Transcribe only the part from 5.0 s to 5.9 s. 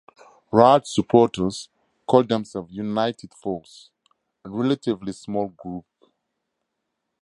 small group.